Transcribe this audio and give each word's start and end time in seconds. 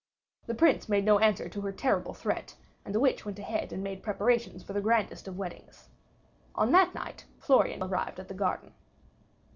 The 0.47 0.55
Prince 0.55 0.89
made 0.89 1.05
no 1.05 1.19
answer 1.19 1.47
to 1.47 1.61
her 1.61 1.71
terrible 1.71 2.15
threat, 2.15 2.55
and 2.83 2.95
the 2.95 2.99
witch 2.99 3.23
went 3.23 3.37
ahead 3.37 3.71
and 3.71 3.83
made 3.83 4.01
preparation 4.01 4.57
for 4.59 4.73
the 4.73 4.81
grandest 4.81 5.27
of 5.27 5.37
weddings. 5.37 5.89
On 6.55 6.71
that 6.71 6.95
night, 6.95 7.25
Florian 7.37 7.83
arrived 7.83 8.19
at 8.19 8.27
the 8.27 8.33
garden. 8.33 8.73